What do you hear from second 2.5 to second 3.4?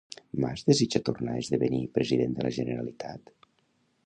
Generalitat?